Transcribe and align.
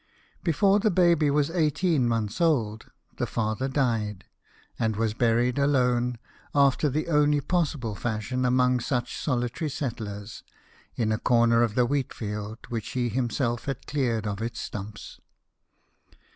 Before 0.43 0.79
the 0.79 0.89
baby 0.89 1.29
was 1.29 1.51
eighteen 1.51 2.07
months 2.07 2.41
old, 2.41 2.89
the 3.17 3.27
father 3.27 3.67
died, 3.67 4.25
and 4.79 4.95
was 4.95 5.13
buried 5.13 5.59
alone, 5.59 6.17
after 6.55 6.89
the 6.89 7.07
only 7.07 7.39
possible 7.39 7.93
fashion 7.93 8.43
among 8.43 8.79
such 8.79 9.15
solitary 9.15 9.69
settlers, 9.69 10.41
in 10.95 11.11
a 11.11 11.19
corner 11.19 11.61
of 11.61 11.75
the 11.75 11.85
wheat 11.85 12.15
field 12.15 12.57
which 12.69 12.93
he 12.93 13.09
himself 13.09 13.65
had 13.65 13.85
cleared 13.85 14.25
of 14.25 14.41
its 14.41 14.59
stumps. 14.59 15.19